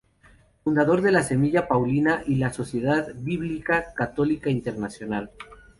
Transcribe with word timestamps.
Fundador 0.63 1.03
de 1.03 1.11
la 1.11 1.21
Familia 1.23 1.67
Paulina 1.67 2.23
y 2.25 2.33
de 2.33 2.39
la 2.39 2.51
Sociedad 2.51 3.09
Bíblica 3.13 3.93
Católica 3.93 4.49
Internacional. 4.49 5.29